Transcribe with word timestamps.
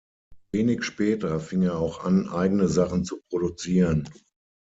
Wenig 0.51 0.83
später 0.83 1.39
fing 1.39 1.61
er 1.61 1.77
auch 1.77 2.03
an 2.03 2.27
eigene 2.27 2.67
Sachen 2.67 3.03
zu 3.05 3.21
produzieren. 3.29 4.09